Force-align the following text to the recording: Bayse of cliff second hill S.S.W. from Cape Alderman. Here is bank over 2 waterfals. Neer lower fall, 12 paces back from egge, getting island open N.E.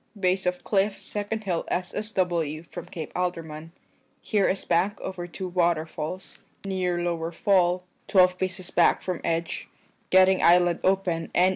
Bayse 0.19 0.47
of 0.47 0.63
cliff 0.63 0.99
second 0.99 1.43
hill 1.43 1.63
S.S.W. 1.67 2.63
from 2.63 2.87
Cape 2.87 3.11
Alderman. 3.15 3.71
Here 4.19 4.49
is 4.49 4.65
bank 4.65 4.99
over 4.99 5.27
2 5.27 5.47
waterfals. 5.51 6.39
Neer 6.65 6.99
lower 6.99 7.31
fall, 7.31 7.83
12 8.07 8.39
paces 8.39 8.71
back 8.71 9.03
from 9.03 9.19
egge, 9.19 9.67
getting 10.09 10.41
island 10.41 10.79
open 10.83 11.29
N.E. 11.35 11.49